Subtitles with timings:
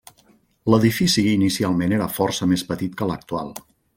[0.73, 3.55] L'edifici inicialment era força més petit que l'actual.